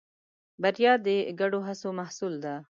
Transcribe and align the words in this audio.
بریا 0.61 0.93
د 1.05 1.07
ګډو 1.39 1.59
هڅو 1.67 1.89
محصول 1.99 2.33
ده. 2.43 2.55